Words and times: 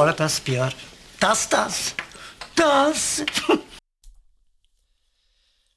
fora 0.00 0.12
está-se 0.12 0.40
pior. 0.40 0.74
Está-se, 1.12 1.44
está-se. 1.44 1.94
Está-se. 2.48 3.26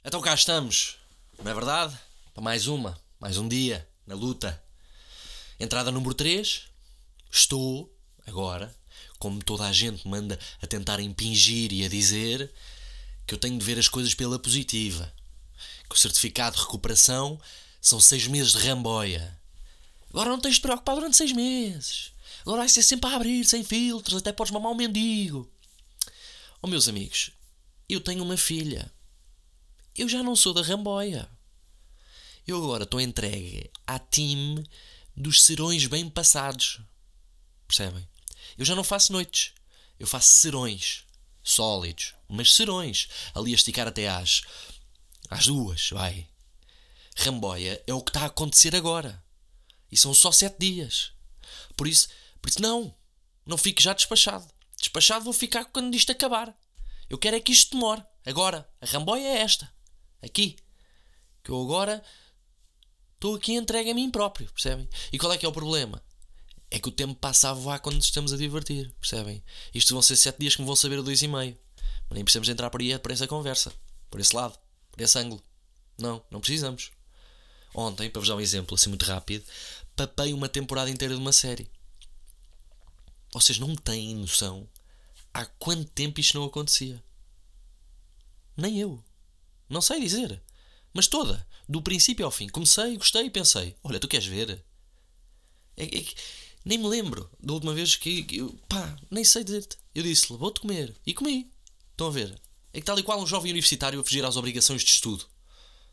Então 0.02 0.22
cá 0.22 0.34
estamos, 0.34 0.98
não 1.44 1.52
é 1.52 1.54
verdade? 1.54 1.98
Para 2.34 2.42
mais 2.42 2.68
uma, 2.68 2.98
mais 3.20 3.38
um 3.38 3.50
dia, 3.50 3.86
na 4.08 4.16
luta. 4.16 4.64
Entrada 5.60 5.92
número 5.92 6.14
3. 6.14 6.70
Estou, 7.30 7.94
agora, 8.26 8.74
como 9.20 9.44
toda 9.44 9.68
a 9.68 9.74
gente 9.74 10.08
manda 10.08 10.40
a 10.62 10.68
tentar 10.68 11.02
impingir 11.02 11.74
e 11.74 11.84
a 11.84 11.90
dizer, 11.90 12.50
que 13.28 13.34
eu 13.34 13.38
tenho 13.38 13.60
de 13.60 13.66
ver 13.66 13.78
as 13.78 13.90
coisas 13.90 14.16
pela 14.16 14.40
positiva. 14.40 15.14
Que 15.90 15.96
o 15.96 16.00
certificado 16.00 16.56
de 16.56 16.62
recuperação 16.62 17.38
são 17.82 18.00
seis 18.00 18.26
meses 18.28 18.54
de 18.54 18.60
ramboia. 18.70 19.38
Agora 20.10 20.30
não 20.30 20.40
tens 20.40 20.56
de 20.56 20.62
preocupar 20.62 20.96
durante 20.96 21.18
seis 21.18 21.34
meses. 21.34 22.13
Agora 22.44 22.60
vai 22.60 22.70
ser 22.70 22.84
sempre 22.84 23.10
a 23.10 23.16
abrir, 23.16 23.46
sem 23.46 23.64
filtros, 23.64 24.18
até 24.18 24.32
podes 24.32 24.52
mamar 24.52 24.72
um 24.72 24.76
mendigo. 24.76 25.50
Oh, 26.62 26.68
meus 26.68 26.88
amigos, 26.88 27.32
eu 27.90 28.00
tenho 28.00 28.24
uma 28.24 28.38
filha. 28.38 28.92
Eu 29.96 30.10
já 30.10 30.22
não 30.22 30.36
sou 30.36 30.54
da 30.54 30.62
ramboia. 30.62 31.30
Eu 32.46 32.58
agora 32.58 32.84
estou 32.84 33.00
entregue 33.00 33.72
à 33.88 33.98
time 33.98 34.68
dos 35.16 35.42
serões 35.44 35.86
bem 35.88 36.10
passados. 36.10 36.82
Percebem? 37.68 38.08
Eu 38.58 38.66
já 38.66 38.76
não 38.76 38.84
faço 38.84 39.14
noites. 39.14 39.54
Eu 40.00 40.08
faço 40.08 40.28
serões. 40.28 41.06
Sólidos. 41.44 42.14
Mas 42.28 42.54
serões. 42.54 43.08
Ali 43.34 43.52
a 43.52 43.56
esticar 43.56 43.88
até 43.88 44.10
às. 44.10 44.42
às 45.30 45.46
duas, 45.46 45.90
vai. 45.92 46.28
Ramboia 47.16 47.82
é 47.86 47.94
o 47.94 48.02
que 48.02 48.10
está 48.10 48.22
a 48.22 48.26
acontecer 48.26 48.76
agora. 48.76 49.24
E 49.92 49.96
são 49.96 50.14
só 50.14 50.32
sete 50.32 50.58
dias. 50.60 51.12
Por 51.78 51.88
isso, 51.88 52.10
por 52.44 52.50
isso 52.50 52.62
não. 52.62 52.94
Não 53.46 53.58
fique 53.58 53.82
já 53.82 53.94
despachado. 53.94 54.46
Despachado 54.78 55.24
vou 55.24 55.32
ficar 55.32 55.64
quando 55.64 55.96
isto 55.96 56.12
acabar. 56.12 56.54
Eu 57.10 57.18
quero 57.18 57.38
é 57.38 57.40
que 57.40 57.54
isto 57.54 57.72
demore. 57.72 58.04
Agora. 58.26 58.70
A 58.82 58.86
ramboia 58.86 59.30
é 59.30 59.38
esta. 59.38 59.74
Aqui. 60.22 60.58
Que 61.42 61.52
eu 61.52 61.62
agora 61.62 62.04
estou 63.16 63.36
aqui 63.36 63.54
entregue 63.54 63.92
a 63.92 63.96
mim 63.96 64.12
próprio, 64.12 64.52
percebem? 64.52 64.90
E 65.14 65.18
qual 65.18 65.32
é 65.32 65.38
que 65.38 65.46
é 65.46 65.50
o 65.50 65.54
problema? 65.54 66.04
É 66.70 66.80
que 66.80 66.90
o 66.90 66.92
tempo 66.92 67.16
passa 67.16 67.50
a 67.50 67.54
voar 67.54 67.80
quando 67.80 67.96
nos 67.96 68.06
estamos 68.06 68.34
a 68.34 68.38
divertir, 68.38 68.94
percebem? 69.00 69.42
Isto 69.74 69.94
vão 69.94 70.02
ser 70.02 70.18
sete 70.18 70.40
dias 70.40 70.56
que 70.56 70.62
me 70.62 70.68
vão 70.68 70.76
saber 70.76 71.02
dois 71.02 71.22
e 71.22 71.30
meio. 71.30 71.58
Mas 72.10 72.16
nem 72.16 72.26
precisamos 72.26 72.50
entrar 72.50 72.70
por 72.70 72.82
aí 72.82 73.00
por 73.00 73.12
essa 73.12 73.26
conversa. 73.26 73.72
Por 74.10 74.20
esse 74.20 74.36
lado. 74.36 74.60
Por 74.92 75.02
esse 75.02 75.18
ângulo. 75.18 75.42
Não, 75.98 76.22
não 76.30 76.42
precisamos. 76.42 76.92
Ontem, 77.74 78.10
para 78.10 78.20
vos 78.20 78.28
dar 78.28 78.36
um 78.36 78.42
exemplo 78.42 78.76
assim 78.76 78.90
muito 78.90 79.06
rápido, 79.06 79.46
papei 79.96 80.34
uma 80.34 80.50
temporada 80.50 80.90
inteira 80.90 81.16
de 81.16 81.22
uma 81.22 81.32
série. 81.32 81.70
Vocês 83.34 83.58
não 83.58 83.76
têm 83.76 84.16
noção 84.16 84.70
há 85.34 85.44
quanto 85.44 85.90
tempo 85.90 86.20
isto 86.20 86.38
não 86.38 86.46
acontecia. 86.46 87.04
Nem 88.56 88.80
eu. 88.80 89.04
Não 89.68 89.82
sei 89.82 90.00
dizer. 90.00 90.40
Mas 90.94 91.08
toda. 91.08 91.46
Do 91.68 91.82
princípio 91.82 92.26
ao 92.26 92.32
fim. 92.32 92.48
Comecei, 92.48 92.96
gostei 92.96 93.26
e 93.26 93.32
pensei: 93.32 93.76
olha, 93.84 94.00
tu 94.00 94.08
queres 94.08 94.28
ver? 94.28 94.64
É, 95.76 95.84
é, 95.84 96.06
nem 96.64 96.78
me 96.78 96.88
lembro 96.88 97.28
da 97.40 97.54
última 97.54 97.74
vez 97.74 97.96
que. 97.96 98.28
eu, 98.30 98.54
pá, 98.70 98.96
nem 99.10 99.24
sei 99.24 99.44
dizer-te. 99.44 99.78
Eu 99.96 100.04
disse-lhe: 100.04 100.38
vou-te 100.38 100.62
comer. 100.62 100.96
E 101.04 101.12
comi. 101.12 101.52
Estão 101.92 102.08
a 102.08 102.12
ver? 102.12 102.40
É 102.72 102.80
que 102.80 102.86
tal 102.86 103.00
e 103.00 103.04
qual 103.04 103.20
um 103.20 103.26
jovem 103.26 103.52
universitário 103.52 104.00
a 104.00 104.04
fugir 104.04 104.24
às 104.24 104.38
obrigações 104.38 104.84
de 104.84 104.92
estudo. 104.92 105.26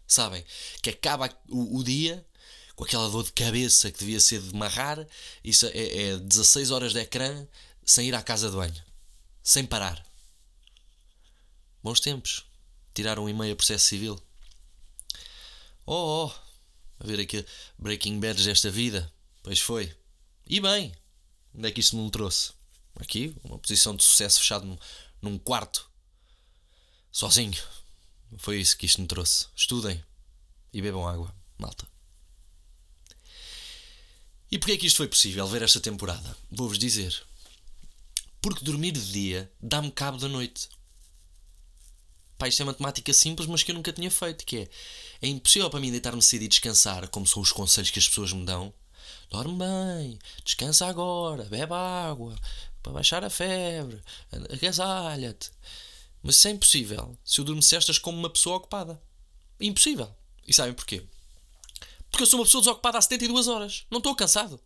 Sabem? 0.06 0.44
Que 0.82 0.90
acaba 0.90 1.34
o, 1.48 1.78
o 1.78 1.84
dia 1.84 2.26
com 2.80 2.84
aquela 2.84 3.10
dor 3.10 3.24
de 3.24 3.32
cabeça 3.32 3.92
que 3.92 3.98
devia 3.98 4.18
ser 4.18 4.40
de 4.40 4.56
marrar. 4.56 5.06
Isso 5.44 5.66
é, 5.66 6.12
é 6.12 6.16
16 6.16 6.70
horas 6.70 6.94
de 6.94 7.00
ecrã 7.00 7.46
sem 7.84 8.08
ir 8.08 8.14
à 8.14 8.22
casa 8.22 8.48
de 8.48 8.56
banho. 8.56 8.82
Sem 9.42 9.66
parar. 9.66 10.02
Bons 11.82 12.00
tempos. 12.00 12.46
Tiraram 12.94 13.24
um 13.24 13.28
e-mail 13.28 13.52
a 13.52 13.56
processo 13.56 13.84
civil. 13.84 14.18
Oh, 15.84 16.24
oh, 16.24 16.32
a 17.00 17.06
ver 17.06 17.20
aqui 17.20 17.44
Breaking 17.78 18.18
Bad 18.18 18.42
desta 18.42 18.70
vida. 18.70 19.12
Pois 19.42 19.60
foi. 19.60 19.94
E 20.46 20.58
bem, 20.58 20.94
onde 21.54 21.68
é 21.68 21.70
que 21.70 21.80
isto 21.80 21.98
me 21.98 22.10
trouxe? 22.10 22.52
Aqui, 22.98 23.36
uma 23.44 23.58
posição 23.58 23.94
de 23.94 24.02
sucesso 24.02 24.40
fechado 24.40 24.64
num, 24.64 24.78
num 25.20 25.38
quarto. 25.38 25.86
Sozinho. 27.12 27.62
Foi 28.38 28.58
isso 28.58 28.74
que 28.78 28.86
isto 28.86 29.02
me 29.02 29.06
trouxe. 29.06 29.48
Estudem 29.54 30.02
e 30.72 30.80
bebam 30.80 31.06
água, 31.06 31.34
malta. 31.58 31.86
E 34.50 34.58
porquê 34.58 34.72
é 34.72 34.76
que 34.76 34.86
isto 34.86 34.96
foi 34.96 35.06
possível, 35.06 35.46
ver 35.46 35.62
esta 35.62 35.80
temporada? 35.80 36.36
Vou-vos 36.50 36.78
dizer. 36.78 37.22
Porque 38.42 38.64
dormir 38.64 38.92
de 38.92 39.12
dia 39.12 39.52
dá-me 39.62 39.90
cabo 39.90 40.18
da 40.18 40.28
noite. 40.28 40.68
Pá, 42.36 42.48
isto 42.48 42.62
é 42.62 42.64
matemática 42.64 43.12
simples, 43.12 43.46
mas 43.48 43.62
que 43.62 43.70
eu 43.70 43.74
nunca 43.74 43.92
tinha 43.92 44.10
feito, 44.10 44.44
que 44.44 44.58
é... 44.58 44.68
É 45.22 45.28
impossível 45.28 45.68
para 45.68 45.78
mim 45.78 45.90
deitar-me 45.90 46.22
cedo 46.22 46.42
e 46.42 46.48
descansar, 46.48 47.06
como 47.08 47.26
são 47.26 47.42
os 47.42 47.52
conselhos 47.52 47.90
que 47.90 47.98
as 47.98 48.08
pessoas 48.08 48.32
me 48.32 48.44
dão. 48.44 48.72
Dorme 49.30 49.58
bem, 49.58 50.18
descansa 50.44 50.86
agora, 50.86 51.44
bebe 51.44 51.72
água, 51.72 52.34
para 52.82 52.92
baixar 52.92 53.22
a 53.22 53.30
febre, 53.30 54.02
agasalha-te. 54.52 55.50
Mas 56.22 56.36
isso 56.36 56.48
é 56.48 56.50
impossível 56.50 57.16
se 57.24 57.40
eu 57.40 57.44
durmo 57.44 57.62
cestas 57.62 57.98
como 57.98 58.18
uma 58.18 58.30
pessoa 58.30 58.56
ocupada. 58.56 59.00
Impossível. 59.60 60.12
E 60.46 60.52
sabem 60.52 60.74
porquê? 60.74 61.04
Porque 62.10 62.22
eu 62.22 62.26
sou 62.26 62.40
uma 62.40 62.44
pessoa 62.44 62.62
desocupada 62.62 62.98
há 62.98 63.02
72 63.02 63.48
horas. 63.48 63.84
Não 63.90 63.98
estou 63.98 64.14
cansado. 64.14 64.60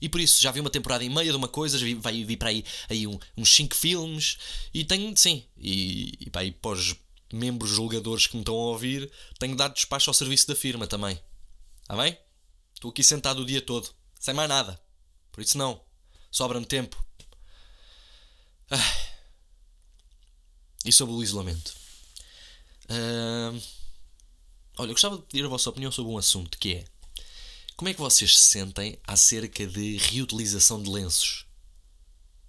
E 0.00 0.08
por 0.08 0.20
isso 0.20 0.40
já 0.40 0.50
vi 0.50 0.60
uma 0.60 0.70
temporada 0.70 1.02
e 1.04 1.08
meia 1.08 1.30
de 1.30 1.36
uma 1.36 1.48
coisa, 1.48 1.78
já 1.78 1.84
vi, 1.84 1.94
vai, 1.94 2.24
vi 2.24 2.36
para 2.36 2.50
aí, 2.50 2.64
aí 2.88 3.06
um, 3.06 3.18
uns 3.36 3.54
5 3.54 3.74
filmes 3.74 4.38
e 4.72 4.84
tenho, 4.84 5.16
sim, 5.16 5.44
e, 5.56 6.14
e 6.20 6.30
para 6.30 6.42
aí 6.42 6.52
para 6.52 6.70
os 6.70 6.94
membros 7.32 7.70
julgadores 7.70 8.26
que 8.26 8.36
me 8.36 8.42
estão 8.42 8.54
a 8.54 8.58
ouvir, 8.58 9.10
tenho 9.38 9.56
dado 9.56 9.74
despacho 9.74 10.08
ao 10.08 10.14
serviço 10.14 10.46
da 10.46 10.54
firma 10.54 10.86
também. 10.86 11.20
Está 11.82 11.96
bem? 11.96 12.16
Estou 12.74 12.90
aqui 12.90 13.02
sentado 13.02 13.42
o 13.42 13.46
dia 13.46 13.60
todo, 13.60 13.90
sem 14.20 14.34
mais 14.34 14.48
nada. 14.48 14.80
Por 15.32 15.42
isso 15.42 15.58
não. 15.58 15.80
Sobra-me 16.30 16.66
tempo. 16.66 17.02
Ah. 18.70 18.76
E 20.84 20.92
sobre 20.92 21.14
o 21.14 21.22
isolamento. 21.22 21.74
Uh... 22.84 23.60
Olha, 24.80 24.90
eu 24.90 24.94
gostava 24.94 25.16
de 25.16 25.22
pedir 25.24 25.44
a 25.44 25.48
vossa 25.48 25.68
opinião 25.68 25.90
sobre 25.90 26.12
um 26.12 26.18
assunto 26.18 26.56
que 26.56 26.74
é 26.74 26.84
como 27.76 27.88
é 27.88 27.94
que 27.94 28.00
vocês 28.00 28.38
se 28.38 28.44
sentem 28.44 28.96
acerca 29.04 29.66
de 29.66 29.96
reutilização 29.96 30.80
de 30.80 30.88
lenços 30.88 31.46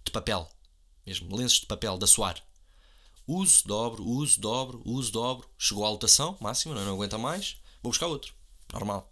de 0.06 0.12
papel, 0.12 0.48
mesmo 1.08 1.36
lenços 1.36 1.62
de 1.62 1.66
papel 1.66 1.98
da 1.98 2.06
Soar. 2.06 2.40
Uso, 3.26 3.68
dobro, 3.68 4.04
uso, 4.08 4.40
dobro, 4.40 4.82
uso, 4.86 5.12
dobro. 5.12 5.50
Chegou 5.58 5.84
à 5.84 5.90
lotação 5.90 6.38
máxima, 6.40 6.76
não, 6.76 6.86
não 6.86 6.94
aguenta 6.94 7.18
mais, 7.18 7.58
vou 7.82 7.92
buscar 7.92 8.06
outro. 8.06 8.32
Normal. 8.72 9.12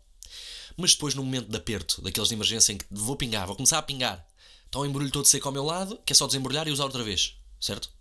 Mas 0.75 0.93
depois, 0.93 1.15
no 1.15 1.23
momento 1.23 1.49
de 1.49 1.57
aperto, 1.57 2.03
daqueles 2.03 2.29
de 2.29 2.35
emergência 2.35 2.71
em 2.71 2.77
que 2.77 2.85
vou 2.91 3.15
pingar, 3.15 3.47
vou 3.47 3.55
começar 3.55 3.79
a 3.79 3.83
pingar, 3.83 4.27
está 4.63 4.77
o 4.77 4.85
embrulho 4.85 5.09
todo 5.09 5.25
seco 5.25 5.47
ao 5.47 5.53
meu 5.53 5.63
lado, 5.63 5.99
que 6.05 6.13
é 6.13 6.15
só 6.15 6.27
desembrulhar 6.27 6.67
e 6.67 6.71
usar 6.71 6.83
outra 6.83 7.03
vez. 7.03 7.35
Certo? 7.59 7.91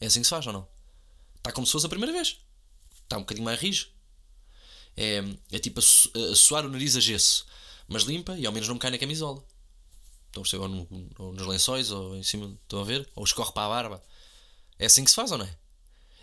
É 0.00 0.06
assim 0.06 0.20
que 0.20 0.26
se 0.26 0.30
faz 0.30 0.46
ou 0.46 0.52
não? 0.52 0.68
Está 1.36 1.50
como 1.50 1.66
se 1.66 1.72
fosse 1.72 1.86
a 1.86 1.88
primeira 1.88 2.12
vez. 2.12 2.38
Está 3.02 3.16
um 3.16 3.22
bocadinho 3.22 3.44
mais 3.44 3.58
rijo. 3.58 3.88
É, 4.96 5.22
é 5.50 5.58
tipo 5.58 5.80
a, 5.80 6.34
suar 6.34 6.66
o 6.66 6.68
nariz 6.68 6.96
a 6.96 7.00
gesso, 7.00 7.46
mas 7.88 8.02
limpa 8.02 8.36
e 8.38 8.46
ao 8.46 8.52
menos 8.52 8.68
não 8.68 8.74
me 8.74 8.80
cai 8.80 8.90
na 8.90 8.98
camisola. 8.98 9.42
Estão 10.26 10.40
a 10.40 10.44
perceber? 10.44 10.62
Ou, 10.62 10.68
no, 10.68 11.10
ou 11.18 11.32
nos 11.32 11.46
lençóis, 11.46 11.90
ou 11.90 12.16
em 12.16 12.22
cima, 12.22 12.56
estão 12.62 12.80
a 12.80 12.84
ver? 12.84 13.08
Ou 13.14 13.24
escorre 13.24 13.52
para 13.52 13.66
a 13.66 13.68
barba. 13.68 14.02
É 14.78 14.86
assim 14.86 15.04
que 15.04 15.10
se 15.10 15.16
faz 15.16 15.30
ou 15.30 15.38
não 15.38 15.44
é? 15.44 15.58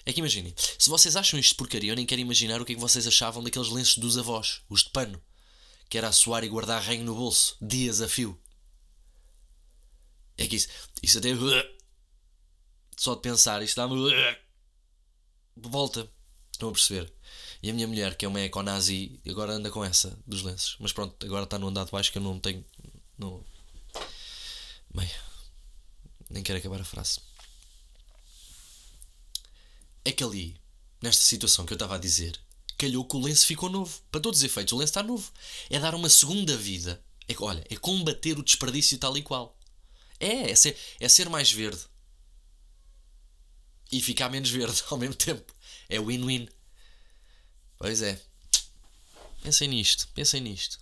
É 0.06 0.14
que 0.14 0.20
imaginem, 0.20 0.54
se 0.58 0.90
vocês 0.90 1.16
acham 1.16 1.40
isto 1.40 1.56
porcaria, 1.56 1.92
eu 1.92 1.96
nem 1.96 2.06
quero 2.06 2.22
imaginar 2.22 2.62
o 2.62 2.66
que 2.66 2.72
é 2.72 2.76
que 2.76 2.82
vocês 2.82 3.06
achavam 3.06 3.44
daqueles 3.44 3.70
lenços 3.70 3.98
dos 3.98 4.18
avós, 4.18 4.62
os 4.68 4.84
de 4.84 4.90
pano, 4.90 5.22
que 5.88 5.98
era 5.98 6.08
a 6.08 6.12
suar 6.12 6.44
e 6.44 6.50
guardar 6.50 6.82
reino 6.82 7.04
no 7.04 7.16
bolso, 7.16 7.56
dias 7.62 8.02
a 8.02 8.08
fio. 8.08 8.40
É 10.38 10.48
que 10.48 10.56
isso, 10.56 10.68
isso 11.04 11.18
até. 11.18 11.30
Só 12.98 13.14
de 13.14 13.22
pensar, 13.22 13.62
isto 13.62 13.76
dá-me. 13.76 13.96
Volta. 15.56 16.10
Estão 16.52 16.70
a 16.70 16.72
perceber? 16.72 17.14
E 17.62 17.70
a 17.70 17.74
minha 17.74 17.88
mulher, 17.88 18.16
que 18.16 18.26
é 18.26 18.28
uma 18.28 18.42
econazi, 18.42 19.20
agora 19.28 19.54
anda 19.54 19.70
com 19.70 19.84
essa 19.84 20.18
dos 20.26 20.44
lenços. 20.44 20.78
Mas 20.80 20.94
pronto, 20.94 21.26
agora 21.26 21.44
está 21.44 21.60
no 21.60 21.72
de 21.72 21.92
baixo 21.92 22.12
que 22.12 22.18
eu 22.18 22.22
não 22.22 22.40
tenho. 22.40 22.64
Não... 23.18 23.44
Bem, 24.94 25.10
nem 26.30 26.42
quero 26.42 26.60
acabar 26.60 26.80
a 26.80 26.86
frase. 26.86 27.20
É 30.06 30.12
que 30.12 30.24
ali, 30.24 30.56
nesta 31.02 31.22
situação 31.22 31.66
que 31.66 31.74
eu 31.74 31.76
estava 31.76 31.96
a 31.96 32.00
dizer, 32.00 32.40
calhou 32.78 33.04
que 33.04 33.18
o 33.18 33.20
lenço 33.20 33.46
ficou 33.46 33.70
novo. 33.70 34.02
Para 34.10 34.22
todos 34.22 34.40
os 34.40 34.46
efeitos, 34.46 34.72
o 34.72 34.78
lenço 34.78 34.92
está 34.92 35.04
novo. 35.04 35.32
É 35.70 35.78
dar 35.80 35.94
uma 35.94 36.10
segunda 36.10 36.56
vida. 36.56 37.04
É, 37.28 37.36
olha, 37.40 37.64
é 37.70 37.76
combater 37.76 38.40
o 38.40 38.44
desperdício 38.44 38.98
tal 38.98 39.18
e 39.18 39.22
qual. 39.22 39.58
É, 40.20 40.50
é 40.50 40.56
ser, 40.56 40.78
é 41.00 41.10
ser 41.10 41.30
mais 41.30 41.52
verde. 41.52 41.82
E 43.92 44.02
ficar 44.02 44.30
menos 44.30 44.50
verde 44.50 44.82
ao 44.90 44.98
mesmo 44.98 45.16
tempo. 45.16 45.54
É 45.90 46.00
win-win. 46.00 46.48
Pois 47.80 48.02
é. 48.02 48.22
Pensem 49.42 49.70
nisto, 49.70 50.10
pensem 50.14 50.42
nisto. 50.42 50.78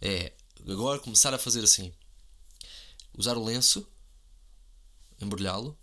É 0.00 0.32
agora 0.68 1.00
começar 1.00 1.34
a 1.34 1.38
fazer 1.38 1.64
assim. 1.64 1.92
Usar 3.12 3.36
o 3.36 3.44
lenço, 3.44 3.84
embrulhá-lo, 5.20 5.76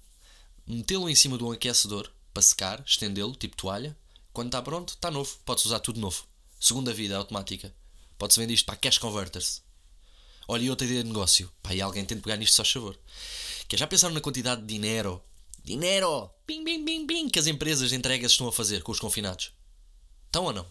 metê-lo 0.65 1.09
em 1.09 1.15
cima 1.15 1.37
de 1.37 1.43
um 1.43 1.51
aquecedor 1.51 2.09
para 2.33 2.41
secar, 2.41 2.81
estendê-lo, 2.85 3.35
tipo 3.35 3.57
toalha. 3.57 3.97
Quando 4.31 4.47
está 4.47 4.61
pronto, 4.61 4.93
está 4.93 5.11
novo. 5.11 5.37
Pode-se 5.45 5.67
usar 5.67 5.79
tudo 5.81 5.99
novo. 5.99 6.25
Segunda 6.57 6.93
vida 6.93 7.17
automática. 7.17 7.73
Pode-se 8.17 8.39
vender 8.39 8.53
isto 8.53 8.65
para 8.65 8.77
cash 8.77 8.97
converters. 8.97 9.61
Olha, 10.47 10.63
e 10.63 10.69
outra 10.69 10.87
ideia 10.87 11.03
de 11.03 11.09
negócio. 11.09 11.51
Pá, 11.61 11.73
e 11.73 11.81
alguém 11.81 12.05
tem 12.05 12.15
de 12.15 12.23
pegar 12.23 12.37
nisto 12.37 12.55
só 12.55 12.63
favor. 12.63 12.97
Que 13.67 13.75
é, 13.75 13.79
já 13.79 13.87
pensaram 13.87 14.13
na 14.13 14.21
quantidade 14.21 14.61
de 14.61 14.67
dinheiro? 14.67 15.21
Dinheiro! 15.63 16.29
Pim, 16.45 16.63
pim, 16.63 16.85
pim, 16.85 17.05
pim! 17.05 17.29
Que 17.29 17.39
as 17.39 17.47
empresas 17.47 17.89
de 17.89 17.95
entregas 17.95 18.31
estão 18.31 18.47
a 18.47 18.53
fazer 18.53 18.83
com 18.83 18.91
os 18.91 18.99
confinados. 18.99 19.51
Estão 20.35 20.43
ou 20.43 20.51
não? 20.51 20.65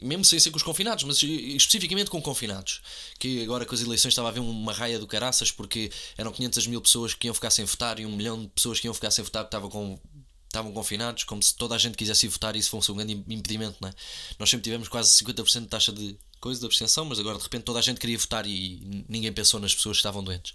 Mesmo 0.00 0.24
sem 0.24 0.38
ser 0.38 0.52
com 0.52 0.58
os 0.58 0.62
confinados, 0.62 1.02
mas 1.02 1.20
especificamente 1.20 2.08
com 2.08 2.22
confinados. 2.22 2.80
Que 3.18 3.42
agora 3.42 3.66
com 3.66 3.74
as 3.74 3.80
eleições 3.80 4.12
estava 4.12 4.28
a 4.28 4.30
haver 4.30 4.38
uma 4.38 4.72
raia 4.72 4.96
do 4.96 5.08
caraças 5.08 5.50
porque 5.50 5.90
eram 6.16 6.30
500 6.30 6.68
mil 6.68 6.80
pessoas 6.80 7.12
que 7.12 7.26
iam 7.26 7.34
ficar 7.34 7.50
sem 7.50 7.64
votar 7.64 7.98
e 7.98 8.06
um 8.06 8.14
milhão 8.14 8.42
de 8.42 8.48
pessoas 8.48 8.78
que 8.78 8.86
iam 8.86 8.94
ficar 8.94 9.10
sem 9.10 9.24
votar 9.24 9.44
estavam, 9.44 9.68
com, 9.68 9.98
estavam 10.44 10.72
confinados, 10.72 11.24
como 11.24 11.42
se 11.42 11.56
toda 11.56 11.74
a 11.74 11.78
gente 11.78 11.96
quisesse 11.96 12.26
ir 12.26 12.28
votar 12.28 12.54
e 12.54 12.60
isso 12.60 12.70
fosse 12.70 12.92
um 12.92 12.94
grande 12.94 13.14
impedimento, 13.28 13.76
não 13.80 13.88
é? 13.88 13.92
Nós 14.38 14.48
sempre 14.48 14.62
tivemos 14.62 14.86
quase 14.86 15.10
50% 15.24 15.62
de 15.62 15.66
taxa 15.66 15.92
de 15.92 16.16
coisa 16.38 16.60
de 16.60 16.66
abstenção, 16.66 17.04
mas 17.06 17.18
agora 17.18 17.38
de 17.38 17.42
repente 17.42 17.64
toda 17.64 17.80
a 17.80 17.82
gente 17.82 17.98
queria 17.98 18.18
votar 18.18 18.46
e 18.46 19.04
ninguém 19.08 19.32
pensou 19.32 19.58
nas 19.58 19.74
pessoas 19.74 19.96
que 19.96 20.00
estavam 20.02 20.22
doentes. 20.22 20.54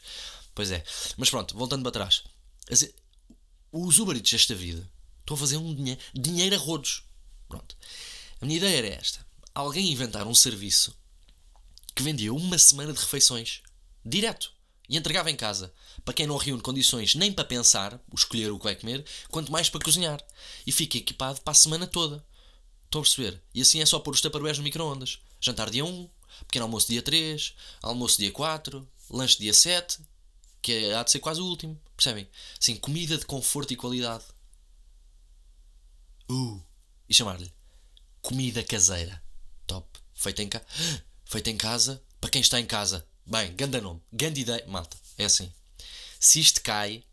Pois 0.56 0.72
é. 0.72 0.86
Mas 1.18 1.30
pronto, 1.30 1.58
voltando 1.58 1.84
para 1.84 1.92
trás. 1.92 2.24
Os 3.74 4.00
Uber 4.00 4.16
Eats 4.16 4.32
desta 4.32 4.56
vida 4.56 4.90
estão 5.20 5.36
a 5.36 5.38
fazer 5.38 5.58
um 5.58 5.76
dinheiro 6.14 6.56
a 6.56 6.58
rodos. 6.58 7.04
Pronto. 7.50 7.76
A 8.42 8.46
minha 8.46 8.58
ideia 8.58 8.78
era 8.78 8.88
esta. 8.88 9.24
Alguém 9.54 9.92
inventar 9.92 10.26
um 10.26 10.34
serviço 10.34 10.98
que 11.94 12.02
vendia 12.02 12.34
uma 12.34 12.58
semana 12.58 12.92
de 12.92 13.00
refeições. 13.00 13.62
Direto. 14.04 14.52
E 14.90 14.98
entregava 14.98 15.30
em 15.30 15.36
casa. 15.36 15.72
Para 16.04 16.16
quem 16.16 16.26
não 16.26 16.38
reúne 16.38 16.62
condições 16.62 17.14
nem 17.14 17.32
para 17.32 17.46
pensar, 17.46 18.02
escolher 18.14 18.52
o 18.52 18.58
que 18.58 18.64
vai 18.64 18.76
comer, 18.76 19.06
quanto 19.30 19.52
mais 19.52 19.70
para 19.70 19.84
cozinhar. 19.84 20.20
E 20.66 20.72
fica 20.72 20.98
equipado 20.98 21.40
para 21.42 21.52
a 21.52 21.56
semana 21.56 21.86
toda. 21.86 22.26
Estão 22.86 23.02
a 23.02 23.04
perceber? 23.04 23.40
E 23.54 23.62
assim 23.62 23.80
é 23.80 23.86
só 23.86 24.00
pôr 24.00 24.16
os 24.16 24.22
taparoeiros 24.22 24.58
no 24.58 24.64
micro-ondas. 24.64 25.20
Jantar 25.40 25.70
dia 25.70 25.86
1, 25.86 26.10
pequeno 26.48 26.66
almoço 26.66 26.88
dia 26.88 27.02
3, 27.04 27.54
almoço 27.84 28.18
dia 28.18 28.32
4, 28.32 28.88
lanche 29.12 29.38
dia 29.38 29.54
7, 29.54 30.00
que 30.64 30.72
é, 30.72 30.96
há 30.96 31.04
de 31.04 31.12
ser 31.12 31.20
quase 31.20 31.40
o 31.40 31.46
último. 31.46 31.80
Percebem? 31.96 32.28
Assim, 32.60 32.76
comida 32.76 33.20
de 33.20 33.26
conforto 33.26 33.72
e 33.72 33.76
qualidade. 33.76 34.26
Uh! 36.28 36.60
E 37.08 37.14
chamar-lhe 37.14 37.52
comida 38.22 38.64
caseira. 38.64 39.22
Top. 39.66 39.88
Feita 40.14 40.42
em, 40.44 40.50
ca... 40.50 40.62
Feita 41.26 41.50
em 41.50 41.58
casa, 41.58 42.02
para 42.20 42.30
quem 42.30 42.42
está 42.42 42.60
em 42.60 42.66
casa. 42.66 43.06
Bem, 43.26 43.56
ganda 43.56 43.82
nome, 43.82 44.02
ganda 44.12 44.40
ideia. 44.40 44.66
Malta, 44.68 44.98
é 45.18 45.26
assim. 45.26 45.52
Se 46.20 46.40
isto 46.40 46.62
cai, 46.62 47.04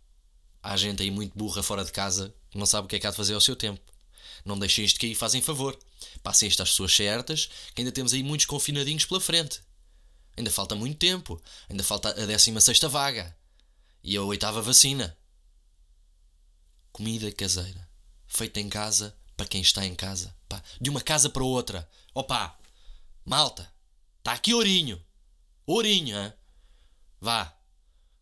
há 0.62 0.76
gente 0.76 1.02
aí 1.02 1.10
muito 1.10 1.36
burra 1.36 1.62
fora 1.62 1.84
de 1.84 1.92
casa 1.92 2.34
não 2.54 2.66
sabe 2.66 2.86
o 2.86 2.88
que 2.88 2.96
é 2.96 2.98
que 2.98 3.06
há 3.06 3.10
de 3.10 3.16
fazer 3.16 3.34
ao 3.34 3.40
seu 3.40 3.56
tempo. 3.56 3.80
Não 4.44 4.58
deixem 4.58 4.84
isto 4.84 5.00
cair, 5.00 5.14
fazem 5.14 5.42
favor. 5.42 5.78
Passem 6.22 6.48
isto 6.48 6.62
às 6.62 6.70
pessoas 6.70 6.94
certas, 6.94 7.48
que 7.74 7.80
ainda 7.80 7.92
temos 7.92 8.12
aí 8.12 8.22
muitos 8.22 8.46
confinadinhos 8.46 9.04
pela 9.04 9.20
frente. 9.20 9.60
Ainda 10.36 10.50
falta 10.50 10.74
muito 10.74 10.98
tempo. 10.98 11.40
Ainda 11.68 11.82
falta 11.82 12.10
a 12.10 12.26
16 12.26 12.80
vaga. 12.90 13.36
E 14.02 14.16
a 14.16 14.22
oitava 14.22 14.62
vacina. 14.62 15.16
Comida 16.92 17.30
caseira. 17.32 17.88
Feita 18.26 18.60
em 18.60 18.68
casa 18.68 19.16
para 19.38 19.46
quem 19.46 19.62
está 19.62 19.86
em 19.86 19.94
casa. 19.94 20.34
Pá, 20.48 20.60
de 20.80 20.90
uma 20.90 21.00
casa 21.00 21.30
para 21.30 21.44
outra. 21.44 21.88
Opa! 22.12 22.58
Malta! 23.24 23.72
Está 24.18 24.32
aqui 24.32 24.52
Ourinho! 24.52 25.00
Ourinho, 25.64 26.18
hein? 26.18 26.32
Vá! 27.20 27.54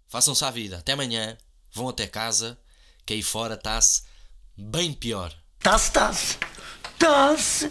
Façam-se 0.09 0.45
à 0.45 0.51
vida. 0.51 0.79
Até 0.79 0.93
amanhã. 0.93 1.39
Vão 1.73 1.89
até 1.89 2.07
casa. 2.07 2.61
Que 3.07 3.15
aí 3.15 3.23
fora 3.23 3.55
está-se 3.55 4.03
bem 4.57 4.93
pior. 4.93 5.35
Tá-se, 5.59 5.91
tá-se. 5.91 6.39
Tá-se. 6.99 7.69